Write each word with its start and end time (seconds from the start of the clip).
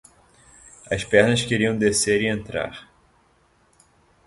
As 0.89 1.03
pernas 1.03 1.43
queriam 1.43 1.77
descer 1.77 2.21
e 2.23 2.27
entrar. 2.27 2.89